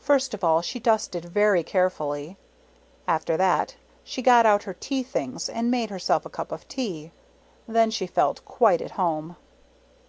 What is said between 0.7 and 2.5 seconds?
dusted very carefully.